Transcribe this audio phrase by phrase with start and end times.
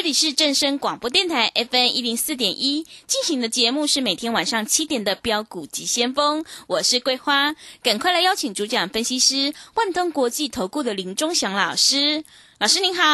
[0.00, 12.24] 这里是正声广播电台 FN 一零四点一进行的节目是每天晚上七点的标股及先锋，我是桂花，赶快来邀请主讲分析师万通国际投顾的林忠祥老师，
[12.58, 13.04] 老师您好，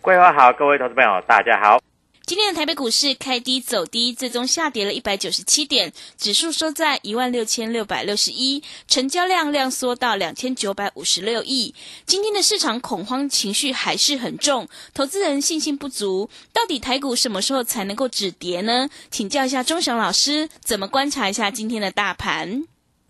[0.00, 1.78] 桂花好，各位投资朋友大家好。
[2.28, 11.74] 今天的台北股市开低走低，最终下跌了一百九十七点，指数收在一万六千六百六十一，成交量量缩到两千九百五十六亿。
[12.04, 16.28] 今天的市场恐慌情绪还是很重，投资人信心不足。
[16.52, 18.90] 到底台股什么时候才能够止跌呢？
[19.08, 22.64] 请教一下钟祥老师，怎么观察一下今天的大盘？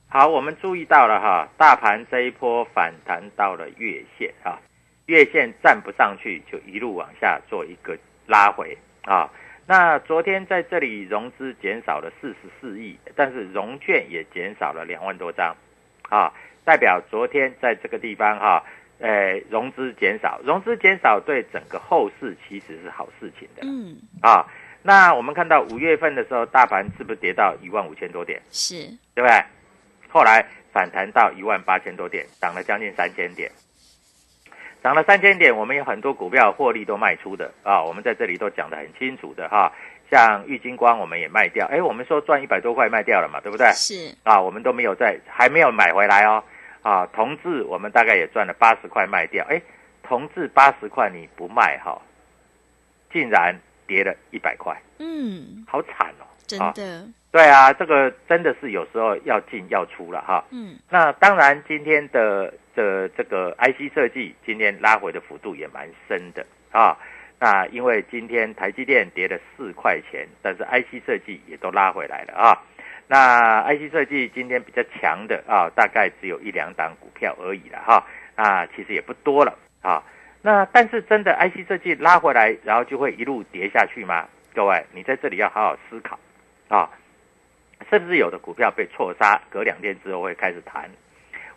[0.06, 4.60] 好，我们注意到了哈，大盘这一波反弹到了月线哈，
[5.06, 8.78] 月线站不上去，就一路往下做一个拉回。
[9.08, 9.30] 啊，
[9.66, 15.56] 那昨天在这里融资减少了四十四亿，但是融券也减少了两万多张，
[16.10, 16.30] 啊，
[16.62, 18.62] 代表昨天在这个地方哈，
[18.98, 24.46] 呃，融资减少，融资减少对整个后市其实是好事情的，嗯，啊，
[24.82, 28.38] 那我们看到五月份的时候，大盘是不是跌到一万五千多点？
[28.50, 28.74] 是，
[29.14, 29.42] 对不对？
[30.10, 33.50] 后来反弹到一万八千多点，涨了将近三千点。
[34.88, 39.70] 涨了三千点，我们有很多股票获利都卖出的啊，我们在这里都讲得很清楚的哈。
[40.10, 43.70] 像玉金光我们也卖掉，哎，我们说赚一百多块卖掉了嘛，对不对？
[43.72, 46.42] 是啊，我们都没有在，还没有买回来哦。
[46.80, 49.60] 啊，同志我们大概也赚了八十块卖掉，哎，
[50.02, 52.00] 同志八十块你不卖哈，
[53.12, 53.54] 竟然
[53.86, 60.44] 跌了一百块，嗯，好惨哦，真的，对啊，这个真的是有时候要进要出了哈。
[60.50, 62.52] 嗯，那当然今天的。
[62.78, 66.96] 的这个 IC 设计今天拉回的幅度也蛮深的啊，
[67.40, 72.62] 那因为今天台积电跌了四块钱，但是 IC 设计也都拉回来了啊。
[73.08, 78.06] 那 IC 设计今天比较强的啊，大概只有一两档股票而已了哈，
[78.36, 80.00] 啊，其实也不多了啊。
[80.40, 84.28] 那但是真的 IC 设计拉回来，然后就会一路跌下去吗？
[84.54, 86.16] 各位，你在这里要好好思考
[86.68, 86.88] 啊，
[87.90, 90.90] 是不是有的股票被错杀，隔两天之后会开始弹？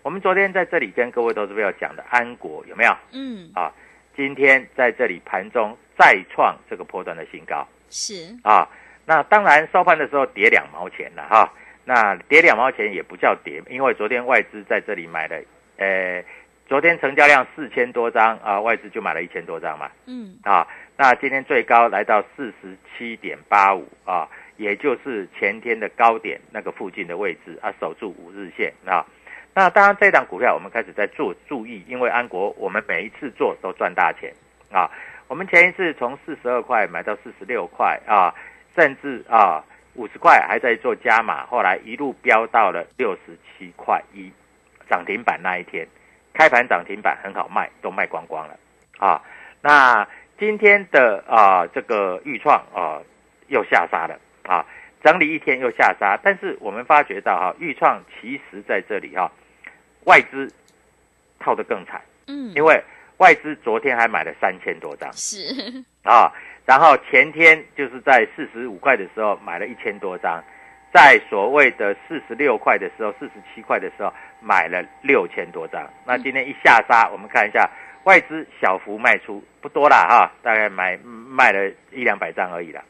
[0.03, 2.97] 我们昨天在这里跟各位投资朋友讲的安国有没有？
[3.11, 3.71] 嗯，啊，
[4.15, 8.35] 今天在这里盘中再创这个波段的新高，是。
[8.43, 8.67] 啊，
[9.05, 11.53] 那当然收盘的时候跌两毛钱了哈，
[11.85, 15.39] 那跌两毛钱也不叫跌，因为昨天外资在这里买了，
[15.77, 16.23] 呃，
[16.67, 20.67] 昨天成交量四千多张啊，外资就买了一千多张嘛，嗯，啊，
[20.97, 24.27] 那今天最高来到四十七点八五啊，
[24.61, 29.03] 也就是前天的高点那个附近的位置啊，守住五日线啊。
[29.55, 34.31] 那当然，这档股票我们开始在做注意，因为安国我们每一次做都赚大钱
[34.71, 34.87] 啊。
[35.27, 38.31] 我们前一次从四十二块买到四十六块啊，
[38.75, 39.63] 甚至啊
[39.95, 44.31] 五十块还在做加码，后来一路飙到了六十七块一，
[44.87, 45.87] 涨停板那一天，
[46.33, 48.55] 开盘涨停板很好卖，都卖光光了
[48.99, 49.21] 啊。
[49.59, 50.07] 那
[50.37, 53.01] 今天的啊这个预创啊
[53.47, 54.17] 又下杀了
[54.51, 54.65] 啊，
[55.01, 59.31] 整理一天又下杀，但是我们发觉到哈，预创其实在这里哈。
[60.05, 60.51] 外资
[61.39, 62.83] 套得更惨，嗯，因为
[63.17, 65.37] 外资昨天还买了三千多张，是
[66.03, 66.33] 啊，
[66.65, 70.43] 然后前天就是在四十五块的时候买了一千多张，
[70.91, 74.11] 在所谓的四十六块的时候，四十七块的时候
[74.41, 75.87] 买了六千多张。
[76.03, 77.69] 那今天一下杀，我们看一下
[78.05, 82.83] 外资小幅卖出，不多啦哈，大概买卖了一两百张而已啦。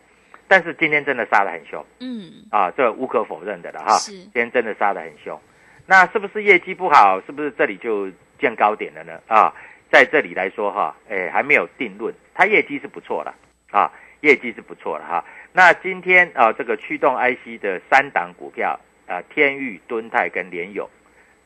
[0.52, 3.98] 但是今天真的杀的很凶嗯，啊，这无可否认的了哈。
[4.00, 5.40] 是今天真的杀的很凶。
[5.86, 7.22] 那是不是业绩不好？
[7.26, 9.18] 是不是这里就见高点了呢？
[9.28, 9.54] 啊，
[9.90, 12.14] 在这里来说哈，哎，还没有定论。
[12.34, 13.34] 它业绩是不错的
[13.72, 13.90] 啊，
[14.20, 15.24] 业绩是不错的哈。
[15.54, 18.78] 那今天啊，这个驱动 IC 的三档股票
[19.08, 20.90] 啊，天域、敦泰跟联友，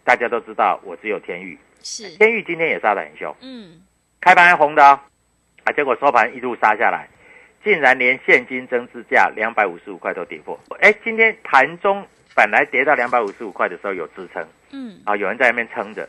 [0.04, 1.56] 大家都知道，我只有天域。
[1.84, 3.84] 是，天域今天也杀的很凶，嗯，
[4.20, 5.00] 开盘还红的哦，
[5.66, 7.08] 啊，结果收盘一路杀下来，
[7.66, 10.58] 竟然连现金增资价两百五十五块都跌破。
[10.82, 16.08] 哎，今天盘中本来跌到两百五十五块的时候有支撑嗯，啊，有人在那边撑着，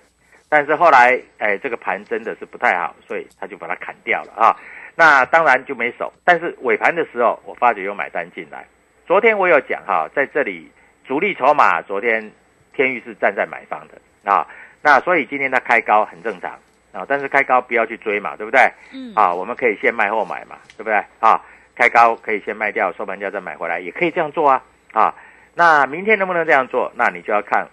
[0.50, 4.54] 但是后来哎，这个盘真的是不太好，所以他就把它砍掉了啊。
[4.94, 8.66] 那当然就没守，但是尾盘的时候，我发觉有买单进来。
[9.06, 10.70] 昨天我有讲哈，在这里
[11.06, 12.30] 主力筹码，昨天
[12.74, 14.46] 天域是站在买方的啊，
[14.82, 16.58] 那所以今天它开高很正常
[16.96, 18.60] 啊，但是开高不要去追嘛，对不对？
[18.92, 20.94] 嗯，啊，我们可以先卖后买嘛，对不对？
[21.20, 21.40] 啊，
[21.74, 24.62] 开高可以先卖掉，收盘价再买回来，也可以这样做啊。
[24.92, 25.14] 啊，
[25.54, 26.90] 那明天能不能这样做？
[26.96, 27.68] 那你就要看，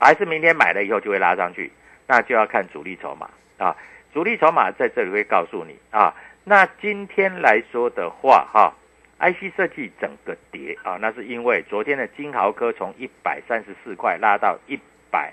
[0.00, 1.70] 还是明天买了以后就会拉上去，
[2.08, 3.76] 那就要看主力筹码啊。
[4.12, 6.14] 主力筹码在这里会告诉你啊。
[6.44, 8.74] 那今天来说的话，哈
[9.18, 14.78] ，IC 设计整个跌啊，那是因为昨天的金豪科从一百三十四块拉到一
[15.10, 15.32] 百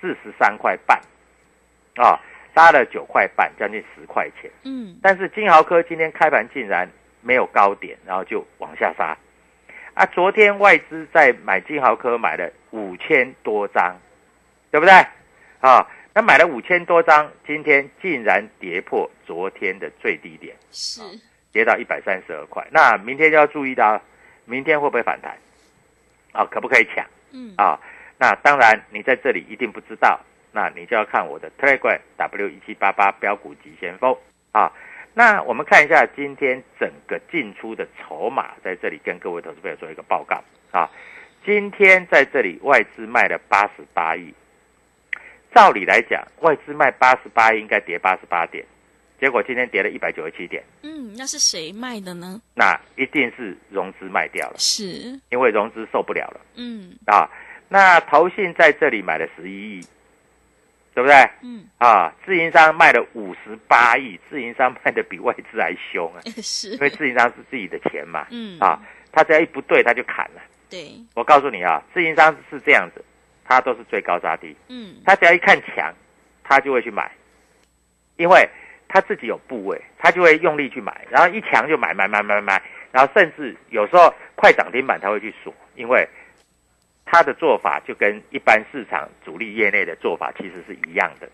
[0.00, 1.00] 四十三块半，
[1.96, 2.20] 啊，
[2.54, 4.50] 拉了九块半，将近十块钱。
[4.64, 6.88] 嗯，但是金豪科今天开盘竟然
[7.20, 9.16] 没有高点，然后就往下杀。
[9.94, 13.96] 啊，昨天外资在买金豪科买了五千多张，
[14.70, 14.92] 对不对？
[15.60, 21.00] 啊，那买了五千多张，今天竟然跌破昨天的最低点，是，
[21.50, 22.66] 跌到一百三十二块。
[22.70, 24.00] 那明天就要注意到，
[24.44, 25.34] 明天会不会反弹？
[26.32, 27.04] 啊，可不可以抢？
[27.32, 27.80] 嗯，啊，
[28.18, 30.20] 那当然你在这里一定不知道，
[30.56, 34.16] 那你就要看我的 Telegram W 一七八八标股急先锋
[34.52, 34.72] 啊。
[35.12, 40.90] 那我们看一下今天整个进出的筹码，在这里跟各位投资朋友做一个报告啊。
[41.44, 44.32] 今天在这里外资卖了八十八亿，
[45.54, 48.64] 照理来讲，外资卖八十八亿应该跌八十八点，
[49.20, 52.40] 结果今天跌了一百九十七点，嗯，那是谁卖的呢？
[52.54, 56.40] 那一定是融资卖掉了，是，因为融资受不了了。
[56.54, 57.28] 嗯，啊，
[57.68, 59.86] 那投信在这里买了十一亿，
[60.96, 61.14] 对不对？
[61.42, 66.70] 嗯，啊，自营商卖了五十八亿，自营商卖的比外资还凶啊， 是。
[66.70, 68.80] 因，为自营商是自己的钱嘛，嗯，啊，
[69.12, 70.40] 他只要一不对他就砍了。
[70.70, 73.04] 对，我告诉你啊，自营商是这样子，
[73.44, 75.92] 他都是最高杀低，嗯，他只要一看强，
[76.42, 77.12] 他就会去买，
[78.16, 78.48] 因为
[78.88, 86.08] 他自己有部位，他就会用力去买，然后一强就买买买买买，然后甚至有时候快涨停板他会去锁，因为
[87.06, 91.26] 他的做法就跟一般市场主力业内的做法其实是一样的，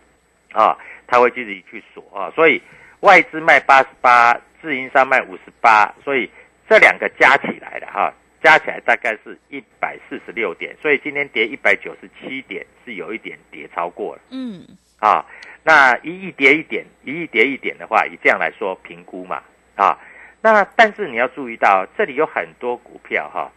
[0.53, 0.79] 啊，
[1.09, 2.63] 他会自己去锁啊，所以
[3.01, 6.31] 外资卖八十八，自营商卖五十八，所以
[6.69, 8.15] 这两个加起来的哈。
[8.45, 14.67] 加起来大概是一百四十六点，所以今天跌一百九十七点是有一点跌超过了嗯，
[14.99, 15.25] 啊。
[15.63, 19.41] 那一亿跌一点，一亿跌一点的话，以这样来说评估嘛
[19.77, 19.97] 啊。
[20.41, 23.53] 那但是你要注意到，这里有很多股票哈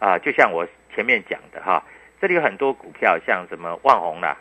[0.00, 0.66] 啊，就像我
[0.96, 1.84] 前面讲的哈，
[2.18, 4.34] 这里有很多股票，像什么万宏啦、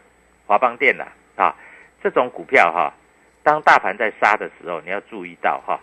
[0.47, 1.53] 华邦电啦啊
[2.01, 2.93] 这种股票哈，
[3.43, 5.77] 当大盘在杀的时候，你要注意到哈，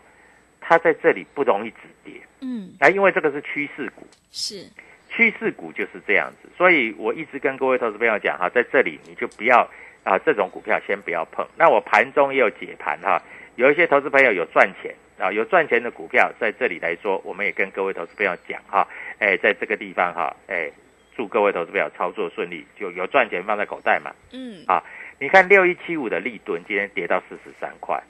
[0.62, 2.14] 它在这里不容易止跌。
[2.40, 4.66] 嗯，那、因为这个是趋势股，是，
[5.10, 9.68] 趋势股就是这样子，所以我一直跟各位投资朋友讲哈，在这里你就不要
[10.04, 11.46] 啊这种股票先不要碰。
[11.56, 13.20] 那我盘中也有解盘哈，
[13.56, 18.86] 有一些投资朋友有赚钱啊，有赚钱的股票在这里来说，我们也跟各位投资朋友讲哈，
[19.18, 20.70] 哎，在这个地方哈，哎，
[21.16, 24.10] 祝各位投资朋友操作顺利，就有赚钱放在口袋嘛。
[24.32, 24.82] 嗯，啊，
[25.18, 28.02] 你看六一七五的利吨今天跌到四十三块，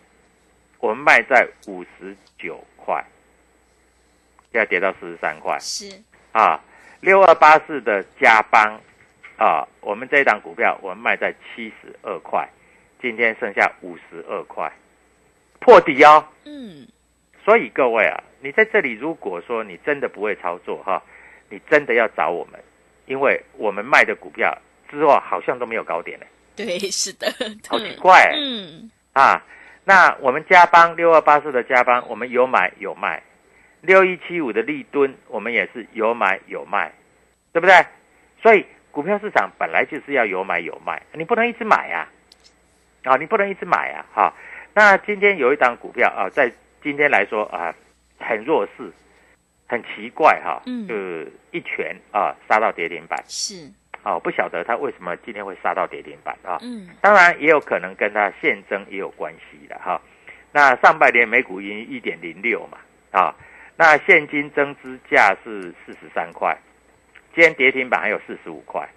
[0.79, 3.05] 我们卖在五十九块，
[4.53, 5.59] 现在跌到四十三块。
[5.59, 6.61] 是，啊，
[7.01, 8.81] 六二八四的加邦
[9.37, 12.49] 啊，我们这一档股票我们卖在七十二块，
[13.01, 14.73] 今天剩下五十二块，
[15.63, 16.27] 破底哦。
[16.45, 16.87] 嗯，
[17.45, 21.03] 所以各位啊，你在这里如果说你真的不会操作哈，
[21.49, 22.61] 你真的要找我们，
[23.07, 24.57] 因为我们卖的股票
[24.91, 26.27] 之后好像都没有高点呢，
[26.57, 27.27] 对，是的，
[27.69, 28.13] 好奇怪。
[28.15, 29.43] 哎嗯，啊。
[29.85, 33.21] 那我们加邦六二八四的加邦，我们有买有卖，
[33.81, 36.93] 六一七五的立敦，我们也是有买有卖，
[37.53, 37.85] 对不对？
[38.41, 42.07] 所以股票市场本来就是要有买有卖，你不能一直买呀、
[43.03, 44.33] 啊，你不能一直买啊，哈、
[44.75, 46.51] 那今天有一档股票啊，在
[46.83, 47.75] 今天来说啊，
[48.19, 48.91] 很弱势，
[49.67, 50.87] 很奇怪哈，嗯。
[50.89, 50.95] 就
[51.51, 53.23] 一拳啊杀到跌停板。
[53.29, 53.71] 是，
[54.03, 56.59] 啊，不晓得他为什么今天会杀到跌停板啊。
[56.63, 56.89] 嗯。
[57.01, 60.01] 当然也有可能跟它现增也有关系的哈。
[60.53, 62.79] 那上半年每股盈一点零六嘛，
[63.11, 63.35] 啊，
[63.77, 66.57] 那现金增资价是四十三块，
[67.35, 68.89] 今天跌停板还有四十五块，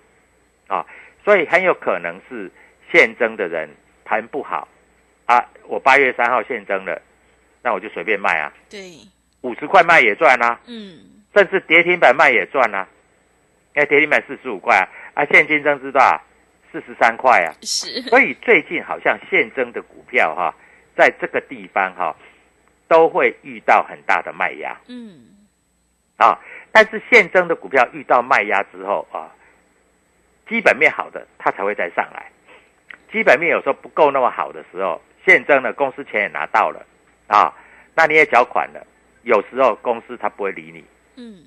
[0.68, 0.86] 啊，
[1.24, 2.52] 所以很有可能是
[2.92, 3.70] 现增的人
[4.04, 4.68] 盘不好
[5.26, 5.46] 啊。
[5.68, 7.02] 我八月三号现增的，
[7.64, 9.00] 那我就随便卖啊，对，
[9.42, 12.88] 五十块卖也赚啊，嗯甚至跌停板卖也赚啊，
[13.76, 16.22] 因为跌停板四十五块啊，啊，现金增资多少？
[16.72, 17.50] 四十三块啊。
[17.64, 20.54] 是， 所以最近好像现增的股票哈、
[20.96, 22.16] 在这个地方哈、
[22.88, 25.26] 都会遇到很大的卖压嗯
[26.18, 26.40] 啊。
[26.72, 29.34] 但是现增的股票遇到卖压之后啊，
[30.48, 32.30] 基本面好的它才会再上来。
[33.12, 36.86] 基本面有时候不够那么好的时候，现增的公司钱也拿到了
[37.28, 37.52] 啊，
[37.96, 38.86] 那你也缴款了，
[39.24, 40.84] 有时候公司他不会理你，
[41.16, 41.46] 嗯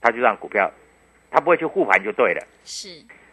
[0.00, 0.70] 他就让股票，
[1.30, 2.46] 他不会去护盘就对了。
[2.64, 2.88] 是，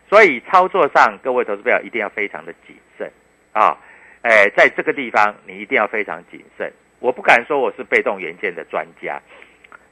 [0.09, 3.11] 所以操作上，各位投资朋友一定要非常的谨慎
[3.51, 3.77] 啊！
[4.23, 6.71] 哎，在这个地方你一定要非常谨慎。
[6.99, 9.21] 我不敢说我是被动元件的专家，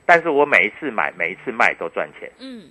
[0.05, 2.31] 但是我每一次买、每一次卖都赚钱。
[2.39, 2.69] 嗯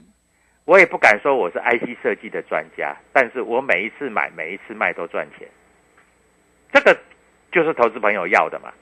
[0.64, 5.48] 我也不敢说我是 IC 设计的专家，但是我每一次买、每一次卖都赚钱。
[6.72, 6.96] 这个
[7.52, 8.72] 就是投资朋友要的嘛，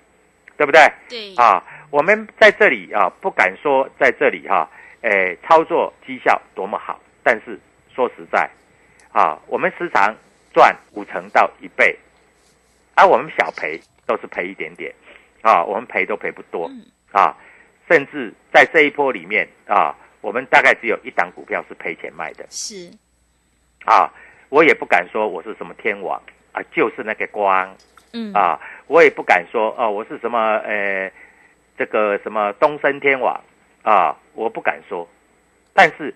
[0.56, 0.80] 对不对？
[1.08, 4.68] 对，啊，我们在这里啊，不敢说在这里哈、
[5.02, 7.58] 诶，操作绩效多么好，但是
[7.94, 8.48] 说实在，
[9.12, 10.14] 啊，我们时常
[10.52, 11.96] 赚五成到一倍，
[12.94, 14.92] 而、我们小赔都是赔一点点，
[15.42, 17.36] 啊，我们赔都赔不多嗯，啊，
[17.88, 22.90] 甚至在这一波里面啊，我们大概只有一档股票是赔钱卖的，是，
[23.84, 24.12] 啊，
[24.48, 26.20] 我也不敢说我是什么天王
[26.52, 27.74] 啊，就是那个光，
[28.12, 31.10] 嗯啊，我也不敢说啊，我是什么呃，
[31.76, 33.40] 这个什么东升天王
[33.82, 35.08] 啊，我不敢说。
[35.74, 36.14] 但是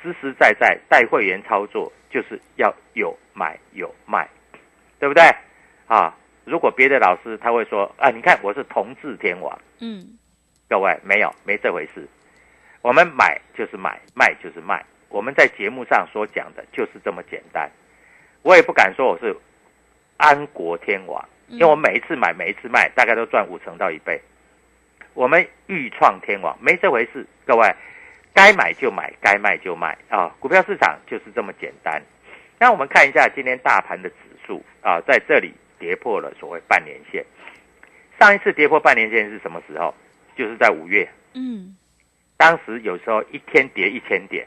[0.00, 4.28] 实实在在带会员操作，就是要有买有卖，
[4.98, 5.22] 对不对？
[5.86, 10.18] 啊，如果别的老师他会说啊，你看我是同志天王，嗯
[10.68, 12.08] 各位没有没这回事，
[12.80, 14.82] 我们买就是买，卖就是卖。
[15.10, 17.70] 我们在节目上所讲的就是这么简单。
[18.40, 19.36] 我也不敢说我是
[20.22, 24.20] 安国天王，因为我每一次买每一次卖，大概都赚五成到一倍。
[25.14, 27.74] 我们豫创天王没这回事，各位
[28.32, 30.32] 该买就买，该卖就卖啊！
[30.38, 32.00] 股票市场就是这么简单。
[32.60, 34.14] 那我们看一下今天大盘的指
[34.46, 37.24] 数啊，在这里跌破了所谓半年线。
[38.20, 39.92] 上一次跌破半年线是什么时候？
[40.36, 41.76] 就是在五月，嗯
[42.36, 44.46] 当时有时候一天跌一千点，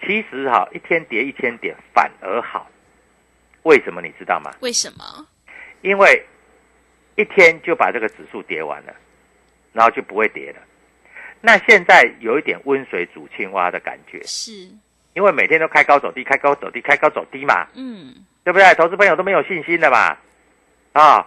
[0.00, 2.68] 其实哈、一天跌一千点反而好，
[3.68, 4.50] 为什么你知道吗？
[4.60, 5.26] 为什么？
[5.82, 6.24] 因为
[7.16, 8.94] 一天就把这个指数跌完了，
[9.74, 10.58] 然后就不会跌了。
[11.42, 14.52] 那现在有一点温水煮青蛙的感觉，是，
[15.12, 18.74] 因为每天都开高走低，开高走低，开高走低嘛，嗯对不对？
[18.74, 20.16] 投资朋友都没有信心了嘛，
[20.94, 21.26] 啊，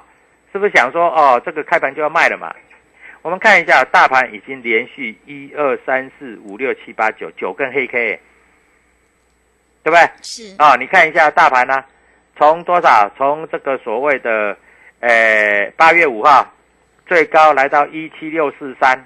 [0.51, 2.51] 是不是想说哦，这个开盘就要卖了嘛？
[3.21, 8.19] 我们看一下，大盘已经连续一二三四五六七八九九根黑 K，
[9.83, 10.09] 对不对？
[10.23, 11.85] 是，啊，你看一下大盘呢、
[12.37, 13.11] 从多少？
[13.17, 14.57] 从这个所谓的，
[14.99, 16.51] 呃，八月五号
[17.05, 19.05] 最高来到一七六四三，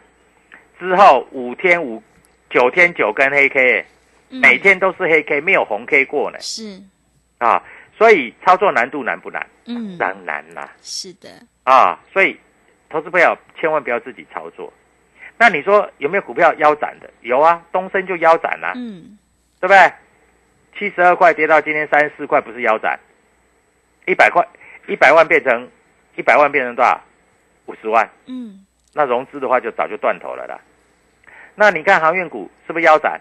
[0.80, 2.02] 之后五天五
[2.50, 3.86] 九天九根黑 K，
[4.30, 6.82] 嗯每天都是黑 K，没有红 K 过呢是，
[7.38, 7.62] 啊，
[7.98, 9.46] 所以操作难度难不难？
[9.66, 11.30] 嗯当然啦是的，
[11.64, 12.40] 啊，所以
[12.90, 14.72] 投资朋友千万不要自己操作。
[15.38, 17.10] 那你说有没有股票腰斩的？
[17.22, 19.18] 有啊，东升就腰斩啦、嗯
[19.60, 19.92] 对不对？
[20.78, 23.00] 七十二块跌到今天三十四块，不是腰斩？
[24.06, 24.46] 一百块，
[24.88, 25.70] 一百万变成
[26.16, 27.02] 一百万变成多少？
[27.66, 28.10] 五十万。
[28.28, 30.60] 嗯那融资的话就早就断头了啦。
[31.56, 33.20] 那你看航运股是不是腰斩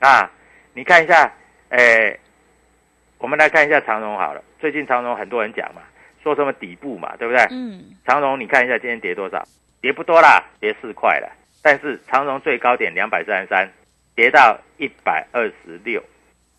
[0.00, 0.30] 啊？
[0.74, 1.32] 你看一下，
[1.68, 2.18] 诶，
[3.18, 4.42] 我们来看一下长荣好了。
[4.58, 5.82] 最近长荣很多人讲嘛，
[6.22, 7.46] 说什么底部嘛，对不对？
[7.50, 9.42] 嗯长荣你看一下今天跌多少？
[9.80, 11.30] 跌不多啦，跌四块了。
[11.62, 13.68] 但是长荣最高点两百三十三，
[14.14, 16.02] 跌到一百二十六，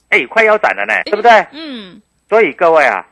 [0.10, 1.32] 哎，快腰斩了呢，对不对？
[1.52, 3.06] 嗯所以各位啊，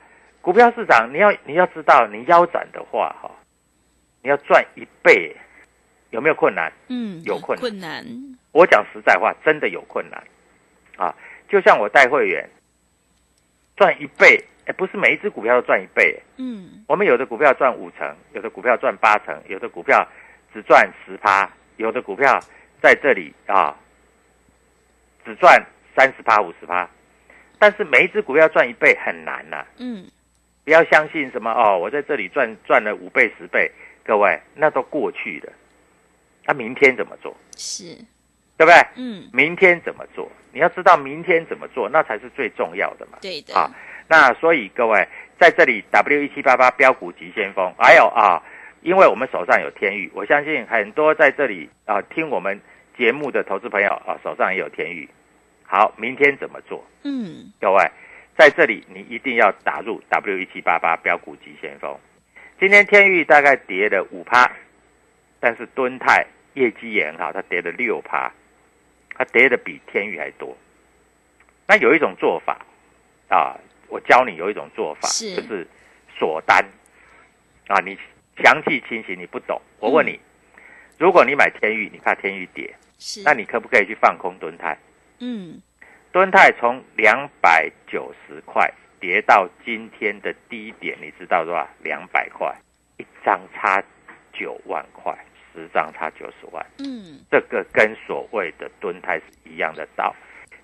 [0.46, 3.32] 股票市场你要你要知道，你腰斩的话哈，
[4.22, 5.36] 你要赚一倍，
[6.12, 6.72] 有没有困难？
[6.88, 7.62] 嗯，有困难。
[7.62, 8.06] 困难，
[8.52, 10.24] 我讲实在话，真的有困难。
[10.98, 11.16] 啊！
[11.50, 12.48] 就像我带会员
[13.76, 16.86] 赚一倍，哎，不是每一只股票都赚一倍，嗯。
[16.88, 20.08] 我们有的股票赚五成，有的股票赚八成，有的股票
[20.54, 22.40] 只赚十趴，有的股票
[22.84, 23.76] 在这里啊
[25.26, 26.88] 只赚三十趴、五十趴，
[27.58, 30.06] 但是每一只股票赚一倍很难呐、嗯
[30.66, 33.72] 不要相信什么哦，我在这里赚赚了五倍、十倍，
[34.04, 35.54] 各位那都过去了
[36.48, 37.36] 那、明天怎么做？
[37.56, 37.96] 是，
[38.58, 38.74] 对不对？
[38.96, 40.30] 嗯，明天怎么做？
[40.52, 43.18] 你要知道明天怎么做，那才是最重要的嘛。
[43.22, 43.70] 对的，啊，
[44.08, 45.08] 那所以各位
[45.40, 48.42] 在这里 W 一七八八标股急先锋，还有啊，
[48.82, 52.60] 因为我们手上有天域，我相信很多在这里啊听我们
[52.98, 55.08] 节目的投资朋友啊手上也有天域。
[55.64, 56.84] 好，明天怎么做？
[57.04, 57.84] 嗯，各位
[58.38, 61.98] 在这里你一定要打入 W 一七八八标股急先锋。
[62.60, 64.52] 今天天域大概跌了五趴，
[65.40, 68.32] 但是敦泰业绩也很好，它跌了六趴，
[69.14, 70.56] 它跌的比天域还多。
[71.68, 72.60] 那有一种做法
[73.30, 75.68] 啊，我教你有一种做法，是就是
[76.18, 76.64] 锁单
[77.68, 77.80] 啊。
[77.80, 77.98] 你
[78.44, 80.20] 详细情形你不懂，我问你，
[80.98, 84.78] 如果你买天域，你怕天域跌，是，那你可不可以去放空敦泰？
[85.20, 85.62] 嗯，
[86.16, 91.68] 敦泰从两百九十块跌到今天的低点，你知道多少？
[91.84, 92.56] 两百块，
[92.96, 93.84] 一张差
[94.32, 95.14] 九万块，
[95.54, 96.66] 十张差九十万。
[96.80, 100.16] 嗯，这个跟所谓的蹲泰是一样的道。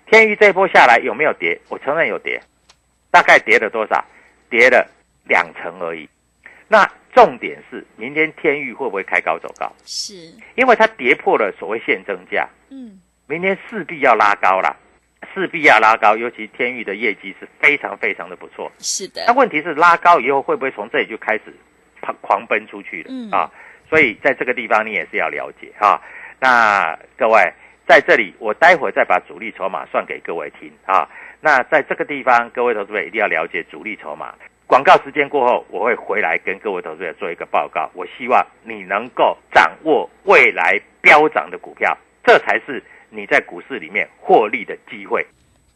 [0.06, 1.60] 天宇这一波下来有没有跌？
[1.68, 2.40] 我承认有跌，
[3.10, 4.02] 大概跌了多少？
[4.48, 4.90] 跌了
[5.24, 6.08] 两成而已。
[6.66, 9.70] 那重点是明天天宇会不会开高走高？
[9.84, 14.74] 是，因为它跌破了所谓现增价，嗯，明天势必要拉高啦，
[15.34, 16.16] 势必要拉高。
[16.16, 18.70] 尤其天域的业绩是非常非常的不错。
[18.78, 21.44] 是的那，问题是拉高以后会不会从这里就开始
[22.00, 23.50] 狂狂奔出去了、嗯啊？
[23.88, 26.00] 所以在这个地方你也是要了解啊。
[26.40, 27.40] 那各位
[27.86, 31.08] 在这里，我待会儿再把主力筹码算给各位听啊。
[31.40, 34.34] 那在这个地方，各位投资者一定要了解主力筹码。
[34.66, 37.90] 广告时间过后，我会回来跟各位投资者做一个报告。
[37.94, 42.82] 我希望你能够掌握未来飙涨的股票，这才是
[43.14, 45.26] 你在股市里面获利的机会。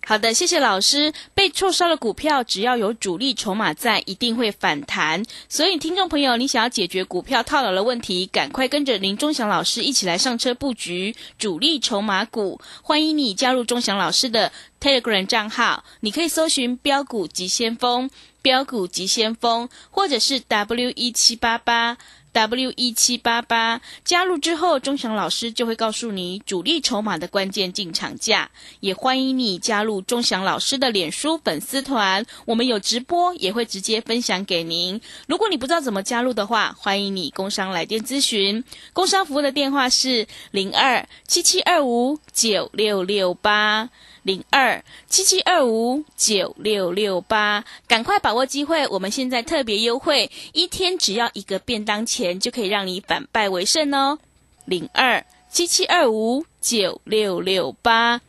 [0.09, 1.13] 好的，谢谢老师。
[1.35, 5.21] 被错杀的股票，只要有主力筹码在，一定会反弹。
[5.49, 12.61] 所以，听众朋友，你想要解决股票套牢的问题，赶快跟着林忠祥老师一起来上车布局主力筹码股。
[12.83, 18.09] 欢迎你加入忠祥老师的 Telegram 账号，你可以搜寻“标股急先锋”、
[18.41, 21.99] “标股急先锋”，或者是 W 一七八八。
[22.37, 28.51] W 一七八八加入之后，钟祥老师就会告诉你主力筹码的关键进场价。
[28.81, 35.01] 也欢迎你加入钟祥老师的脸书粉丝团，我们有直播，也会直接分享给您。
[35.27, 38.63] 如果你不知道怎么加入的话，欢迎你工商来电咨询。
[38.93, 43.89] 工商服务的电话是零二七七二五九六六八。
[44.27, 48.85] 零二七七二五九六六八，赶快把握机会！
[48.89, 54.19] 我们现在特别优惠，一天只要一个便当钱，就可以让你反败为胜哦。
[54.65, 58.21] 零二七七二五九六六八，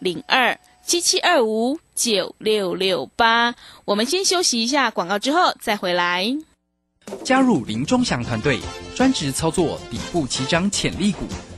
[0.00, 3.54] 零二七七二五九六六八。
[3.84, 6.36] 我们先休息一下广告，之后再回来。
[7.22, 8.58] 加入林中祥团队，
[8.96, 11.28] 专职操作底部起涨潜力股，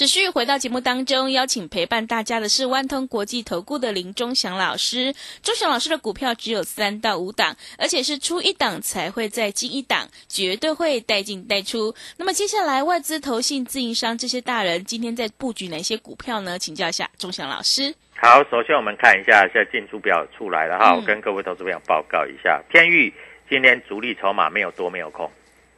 [0.00, 5.14] 持续回到节目当中，邀请陪伴大家的是万通国际投顾的林忠祥老师。
[5.42, 11.94] 忠祥老师的股票只有三到五档，而且是出一档才会再进一档，绝对会带进带出。
[12.16, 16.58] 那么接下来外资、投信、自营商这些大人今天在布局哪些股票呢？
[16.58, 17.94] 请教一下忠祥老师。
[18.16, 23.12] 好，首先我们看一下现在进出表出来了哈，嗯我跟各位投资朋友报告一下，天域
[23.50, 25.30] 今天主力筹码没有多没有空，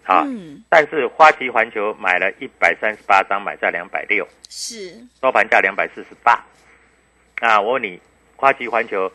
[0.05, 6.33] 啊，嗯，但是花旗环球买了一百三十八张，买在两百六，是收盘价两百四十八。
[7.41, 8.01] 啊，我问你，
[8.37, 9.11] 花旗环球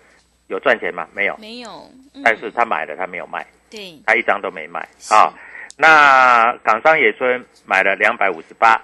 [0.48, 1.08] 有赚钱吗？
[1.14, 1.70] 没有，没有？
[2.14, 5.32] 嗯但是他买了，他没有卖，对，他一张都没卖是啊。
[5.78, 8.82] 那港商野村买了两百五十八，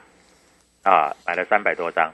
[0.84, 2.14] 啊，买了三百多张。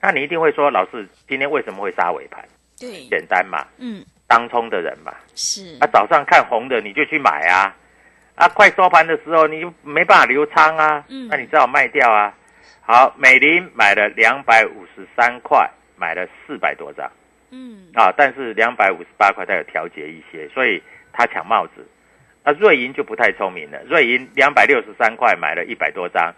[0.00, 2.44] 那你一定会说，老师今天为什么会杀尾盘？
[2.78, 7.74] 对，简单嘛，嗯，当冲的人嘛，是啊，早上看红的你就去买啊，
[8.34, 12.32] 啊，快收盘的时候你就没办法留仓啊，嗯那你只好卖掉啊。
[12.80, 17.10] 好，美林买了两百五十三块，买了四百多张
[17.50, 21.86] 嗯，啊，但是两百五十八块它有调节一些，所以它抢帽子。
[22.42, 26.34] 那瑞银就不太聪明了，瑞银两百六十三块买了一百多张，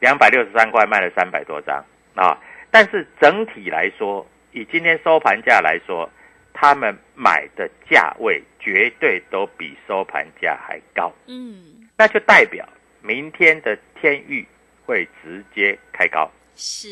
[0.00, 1.84] 两百六十三块卖了三百多张
[2.16, 2.36] 啊。
[2.72, 6.10] 但是整体来说，以今天收盘价来说，
[6.54, 12.66] 他们买的价位绝对都比收盘价还高，嗯，那就代表
[13.02, 14.46] 明天的天域
[14.86, 16.88] 会直接开高，是，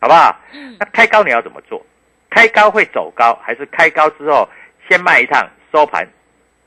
[0.00, 0.38] 好不好？
[0.52, 1.80] 嗯那开高你要怎么做？
[2.28, 4.46] 开高会走高，还是开高之后
[4.88, 6.06] 先卖一趟，收盘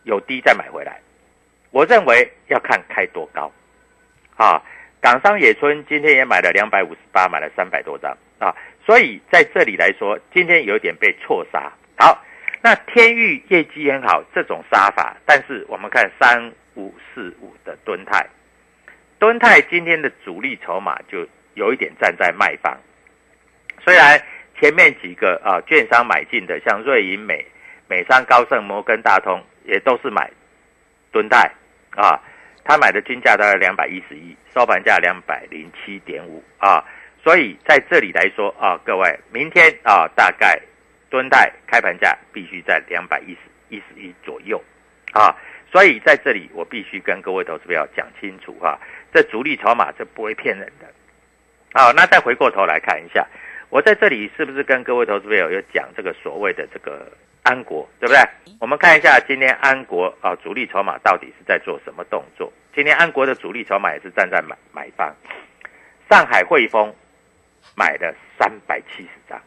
[0.03, 0.99] 有低再买回来？
[1.71, 3.51] 我认为要看开多高。
[4.37, 4.63] 啊，
[5.01, 8.55] 港商野村今天也买了两百五十八，买了三百多张啊，
[8.85, 11.71] 所以在这里来说，今天有点被错杀。
[11.97, 12.23] 好，
[12.61, 18.27] 那天域业绩很好，这种杀法，但是我们看三五四五的敦泰，
[19.19, 22.77] 敦泰今天的主力筹码就有一点站在卖方，
[23.83, 24.21] 虽然
[24.59, 27.45] 前面几个啊券商买进的，像瑞银美、
[27.87, 30.29] 美商高盛、摩根大通，也都是买
[31.11, 31.51] 敦泰
[31.95, 32.19] 啊。
[32.63, 36.83] 他买的均价大概两百一十一，收盘价两百零七点五啊，
[37.23, 40.59] 所以在这里来说啊，各位明天啊，大概
[41.09, 43.39] 敦泰开盘价必须在两百一十
[43.69, 44.61] 一十一左右
[45.13, 45.35] 啊，
[45.71, 48.79] 所以在这里我必须跟各位投资朋友讲清楚哈，
[49.13, 50.87] 这主力筹码是不会骗人的。
[51.73, 53.25] 好，那再回过头来看一下，
[53.69, 57.11] 我在这里是不是跟各位投资朋友有讲这个所谓的这个？
[57.43, 58.21] 安国对不对？
[58.59, 62.51] 我们看一下今天安国啊，主力筹码到底是在做什么动作？
[62.75, 65.15] 今天安国的主力筹码也是站在买买方。
[66.09, 66.93] 上海汇丰
[67.73, 69.41] 买了三百七十张，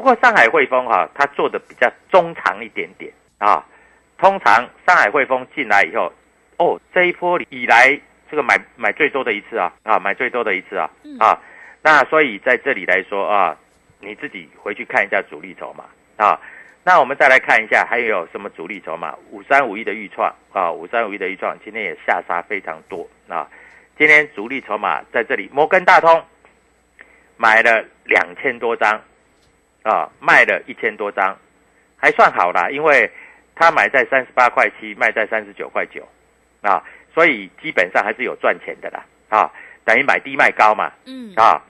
[0.00, 3.62] 不过上海汇丰哈，它做的比较中长一点点啊。
[4.16, 6.10] 通常上海汇丰进来以后，
[6.56, 11.38] 哦，这一波以来这个买买最多的一次啊啊，买最多的一次啊啊。
[11.82, 13.54] 那所以在这里来说啊，
[14.00, 15.84] 你自己回去看一下主力筹码
[16.16, 16.40] 啊。
[16.82, 19.14] 那我们再来看一下，还有什么主力筹码？
[19.30, 23.46] 五三五一的预创啊，五三五一的预创今天也下杀非常多啊。
[23.98, 26.24] 今天主力筹码在这里，摩根大通
[27.36, 28.98] 买了两千多张
[29.82, 31.36] 啊，卖了一千多张，
[31.96, 33.10] 还算好啦，因为
[33.54, 36.06] 他买在三十八块七，卖在三十九块九
[36.62, 36.82] 啊，
[37.14, 39.52] 所以基本上还是有赚钱的啦啊，
[39.84, 41.62] 等于买低卖高嘛，嗯啊，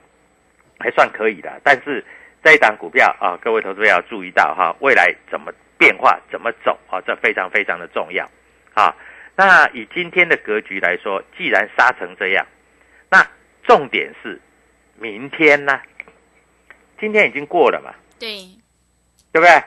[0.78, 2.04] 还算可以的，但是。
[2.42, 8.26] 这一档股票啊，各位投资者要注意到哈，未来怎么变化，怎么走啊，这非常非常的重要
[8.72, 8.96] 啊。
[9.36, 12.46] 那以今天的格局来说，既然杀成这样，
[13.10, 13.22] 那
[13.62, 14.40] 重点是
[14.98, 15.78] 明天呢？
[17.00, 17.94] 今天已经过了嘛？
[18.18, 18.46] 对，
[19.32, 19.62] 对不对？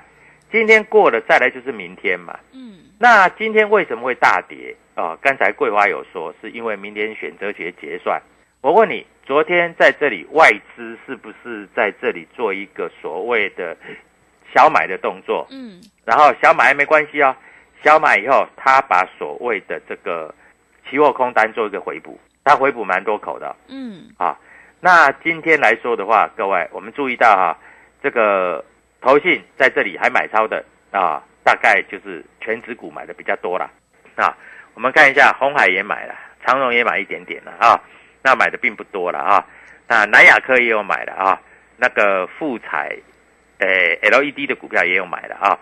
[0.52, 2.40] 今天过了，再来就是明天嘛。
[2.52, 2.80] 嗯。
[3.00, 5.18] 那今天为什么会大跌啊？
[5.20, 8.22] 刚才桂花有说，是因为明天选择权结算。
[8.62, 13.76] 我问你，昨天在这里外资是不是在这里做一个所谓的
[14.54, 15.46] 小买的动作？
[15.50, 17.36] 嗯，然后小买没关系哦，
[17.84, 20.34] 小买以后他把所谓的这个
[20.88, 23.54] 期货空单做一个回补，他回补蛮多口的。
[23.68, 24.40] 嗯，啊，
[24.86, 27.58] 那今天来说的话，各位我们注意到哈，
[28.02, 28.62] 这个
[29.00, 33.72] 投信在这里还买超的啊，大概就是全指股买的比较多了。
[34.16, 34.36] 啊，
[34.74, 36.14] 我们看一下红海也买了，
[36.46, 37.80] 长荣也买一点点了啊。
[38.22, 39.48] 那买的并不多了啊，
[39.88, 41.40] 那南亚科也有买的啊，
[41.78, 42.94] 那个富彩，
[43.60, 45.58] 诶，LED 的股票也有买的啊。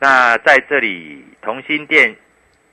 [0.00, 2.16] 那在这里，同心店，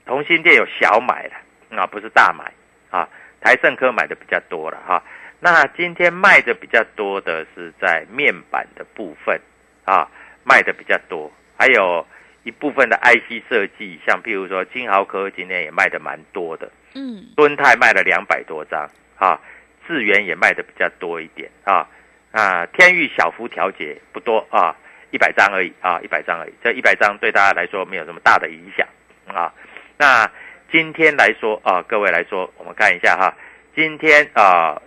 [0.07, 2.51] 同心店有小买的啊，不是大买
[2.89, 3.07] 啊。
[3.39, 5.03] 台盛科买的比较多了哈。
[5.43, 9.37] 那今天卖的比较多的是在面板的部分
[9.83, 10.07] 啊，
[10.45, 12.07] 卖的比较多，还有
[12.43, 18.89] 一部分的 IC 设计，像譬如说金豪科今天也卖的蛮多的，嗯，敦泰卖了两百多张。
[19.17, 19.39] 啊，
[19.85, 21.87] 智源也卖的比较多一点啊，
[22.31, 24.75] 啊，天域小幅调节不多啊，
[25.11, 28.87] 一百张而已啊，一百张而已，这一百张对大家来说没有什么大的影响
[29.27, 29.53] 啊。
[29.97, 30.29] 那
[30.71, 33.33] 今天来说啊，各位来说，我们看一下哈，
[33.75, 34.81] 今天啊，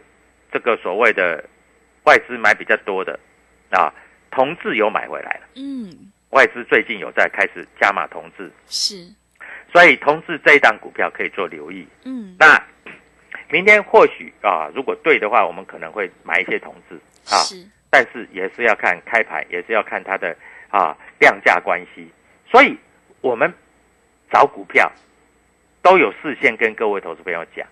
[0.56, 1.44] 这个所谓的
[2.04, 3.18] 外资买比较多的
[3.68, 3.92] 啊，
[4.30, 9.06] 同志有买回来了，嗯，外资最近有在开始加码同志，是，
[9.70, 12.62] 所以同志这一档股票可以做留意，嗯，那。
[13.48, 16.96] 明天或许啊，如果对的话，我们可能会买一些同志
[17.30, 20.34] 啊，是但是也是要看开盘，也是要看它的
[20.68, 22.10] 啊量价关系。
[22.50, 22.76] 所以，
[23.20, 23.52] 我们
[24.32, 24.90] 找股票
[25.80, 27.64] 都有事先跟各位投资朋友讲。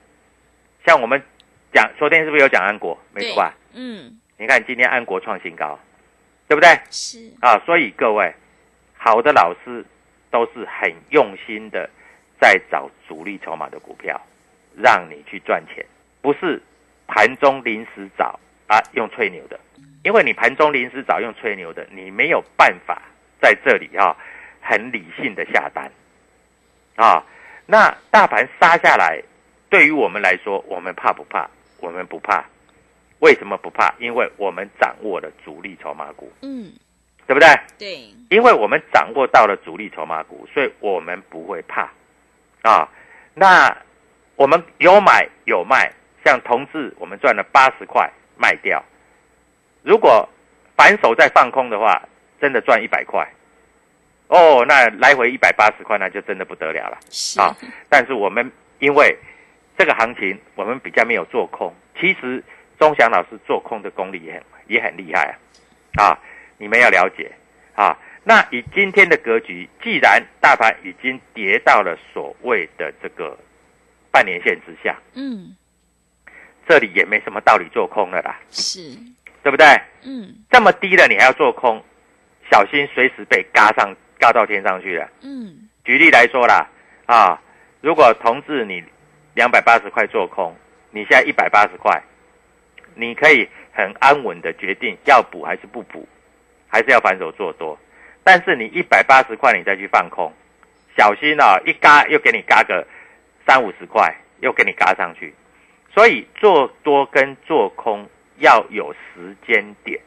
[0.87, 1.20] 像我们
[1.75, 2.97] 讲昨天是不是有讲安国？
[3.13, 3.55] 没错吧？
[3.75, 4.19] 嗯。
[4.39, 5.79] 你看今天安国创新高，
[6.49, 6.71] 对不对？
[6.91, 8.33] 是啊，所以各位
[8.97, 9.85] 好的老师
[10.31, 11.91] 都是很用心的
[12.41, 14.21] 在找主力筹码的股票。
[14.77, 15.87] 让你去赚钱，
[16.21, 16.61] 不是
[17.07, 19.61] 盘中临时找啊用吹牛的，
[20.03, 23.01] 因为你盘中临时找用吹牛的，你没有办法
[23.41, 24.17] 在这里啊
[24.61, 25.89] 很理性的下单
[26.97, 27.25] 啊。
[27.67, 29.23] 那大盘杀下来，
[29.71, 31.49] 对于我们来说，我们怕不怕？
[31.85, 32.44] 我们不怕。
[33.20, 33.94] 为什么不怕？
[33.99, 36.73] 因为我们掌握了主力筹码股，嗯，
[37.27, 37.49] 对不对？
[37.79, 41.90] 对，因为我们掌握到了主力筹码股，所以我们不会怕
[42.62, 42.88] 啊。
[43.35, 43.77] 那。
[44.37, 45.88] 我们有买有卖，
[46.25, 48.83] 像同志，我们赚了八十块卖掉。
[49.85, 50.29] 如果
[50.77, 52.03] 反手再放空的话，
[52.40, 53.25] 真的赚一百块，
[54.27, 57.57] 哦，那来回一百八十块，那就真的不得了了是啊！
[57.88, 59.16] 但是我们因为
[59.77, 61.75] 这个行情，我们比较没有做空。
[61.99, 62.43] 其实
[62.79, 65.37] 钟祥老师做空的功力也很也很厉害
[65.97, 66.07] 啊！
[66.07, 66.19] 啊，
[66.59, 67.31] 你们要了解
[67.75, 67.97] 啊。
[68.23, 73.37] 那以今天的格局，既然大盘已经跌到了所谓的这个
[74.11, 75.55] 半年线之下，嗯，
[76.67, 78.81] 这里也没什么道理做空了啦，是，
[79.43, 79.67] 对不对？
[80.05, 81.83] 嗯这么低了，你还要做空，
[82.51, 85.09] 小心随时被嘎上嘎到天上去了。
[85.21, 86.67] 嗯举例来说啦，
[87.05, 87.43] 啊，
[87.83, 88.83] 如果同志你
[89.35, 90.55] 两百八十块做空，
[90.90, 92.03] 你现在一百八十块，
[92.94, 96.09] 你可以很安稳的决定要补还是不补，
[96.68, 97.79] 还是要反手做多。
[98.23, 100.33] 但是你一百八十块你再去放空，
[100.97, 102.87] 小心啊，一嘎又给你嘎个
[103.47, 105.35] 三五十块，又给你嘎上去。
[105.92, 110.01] 所以做多跟做空要有时间点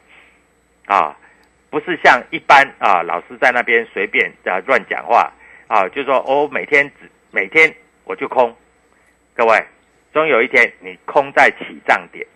[0.86, 1.16] 啊，
[1.70, 5.32] 不是像一般啊老师在那边随便啊乱讲话
[5.66, 8.54] 啊，就说哦每天只每天我就空，
[9.38, 9.64] 各位，
[10.12, 12.26] 终有一天你空在起涨点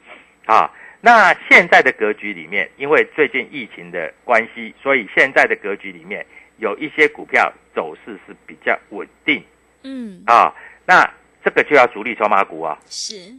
[0.46, 0.70] 啊。
[1.00, 6.24] 那现在的格局里面，因为最近疫情的关系，所以现在的格局里面
[6.58, 9.42] 有一些股票走势是比较稳定
[9.82, 10.54] 嗯，啊。
[10.86, 11.02] 那
[11.44, 12.78] 这个就要主力筹码股啊。
[12.86, 13.34] 是，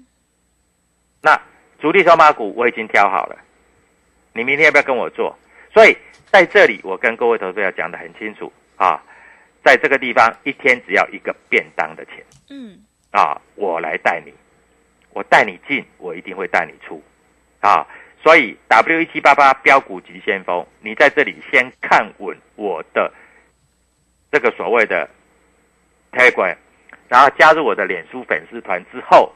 [1.21, 1.41] 那
[1.79, 3.37] 主力筹码股我已经挑好了，
[4.33, 5.33] 你明天要不要跟我做？
[5.73, 5.95] 所以
[6.29, 9.01] 在这里，我跟各位投资者讲得很清楚啊，
[9.63, 12.15] 在这个地方一天只要一个便当的钱
[12.49, 12.77] 嗯
[13.13, 14.33] 啊，我来带你，
[15.11, 17.01] 我带你进，我一定会带你出
[17.61, 17.85] 啊。
[18.23, 23.13] 所以 W 一七八八标股急先锋，你在这里先看稳我的
[24.31, 25.07] 这个所谓的
[26.11, 26.55] Telegram，
[27.07, 29.31] 然后加入我的脸书粉丝团之后，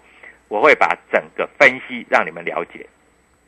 [0.47, 2.87] 我会把整个分析让你们了解，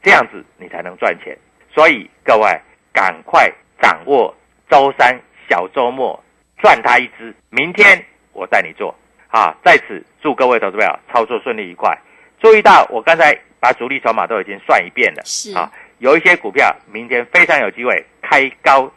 [0.04, 1.36] 这样子你才能赚钱。
[1.74, 2.62] 所以各位
[2.94, 4.36] 赶快掌握
[4.70, 6.24] 周三小周末
[6.58, 8.94] 赚它一只，明天我带你做
[9.30, 9.56] 啊！
[9.64, 11.98] 在此祝各位投资者操作顺利愉快。
[12.40, 18.92] 注意到我刚才把主力筹码都已经算一遍了，是啊，有一些股票明天非常有机会开高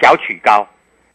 [0.00, 0.66] 小取高，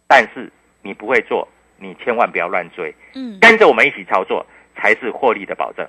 [0.07, 0.51] 但是
[0.81, 1.47] 你不会做，
[1.77, 3.37] 你千万不要乱追，嗯。
[3.39, 5.85] 跟着我们一起操作才是获利的保证。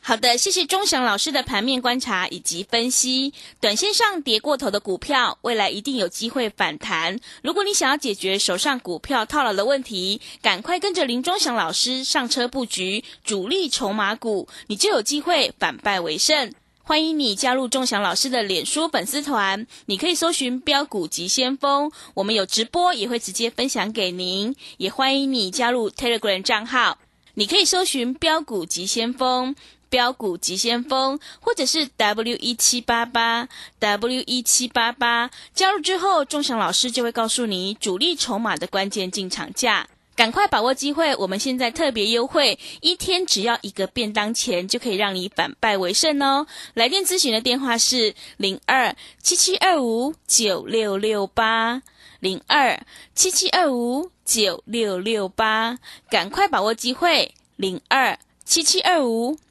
[0.00, 3.34] 好的，谢谢钟祥老师的盘面观察以及分析。
[3.60, 7.20] 短线上跌过头的股票，未来一定有机会反弹。
[7.42, 16.54] 如果你想要解决手上股票套牢的问题，赶快跟着林钟祥老师上车布局主力筹码股，你就有机会反败为胜。
[16.82, 24.56] 欢迎你加入钟祥老师的脸书粉丝团，你可以搜寻“标股急先锋”，我们有直播也会直接分享给您。
[24.78, 26.96] 也欢迎你加入 Telegram 账号，
[27.34, 29.54] 你可以搜寻“标股急先锋”。
[29.88, 33.48] 标股急先锋，或者是 W 一七八八
[33.78, 39.88] W 一七八八，加入之后，钟祥老师就会告诉你主力筹码的关键进场价。
[40.16, 41.14] 赶快把握机会！
[41.14, 46.48] 我们现在特别优惠，一天只要一个便当钱，就可以让你反败为胜哦。
[46.74, 51.82] 来电咨询的电话是零二七七二五九六六八
[52.18, 55.78] 零二七七二五九六六八，
[56.10, 59.38] 赶快把握机会零二七七二五。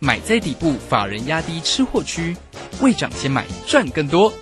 [0.00, 2.36] 买在底部，法人压低吃货区，
[2.80, 4.32] 未涨先买赚更多。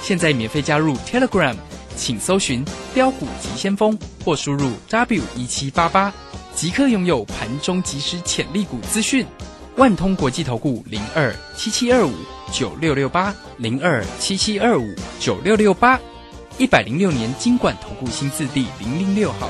[0.00, 1.54] 现在免费加入 Telegram，
[1.96, 6.12] 请搜寻“标股急先锋”或输入 W 一七八八，
[6.54, 9.26] 即刻拥有盘中即时潜力股资讯。
[9.76, 12.12] 万通国际投顾零二七七二五
[12.52, 16.00] 九六六八零二七七二五九六六八，
[16.58, 19.48] 一百零六年经管投顾新字第零零六号。